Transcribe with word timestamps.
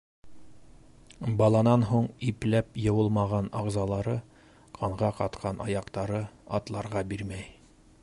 Баланан 1.41 1.85
һуң 1.89 2.07
ипләп 2.31 2.81
йыуылмаған 2.85 3.51
ағзалары, 3.61 4.19
ҡанға 4.81 5.13
ҡатҡан 5.23 5.65
аяҡтары 5.69 6.27
атларға 6.61 7.09
бирмәй. 7.15 7.51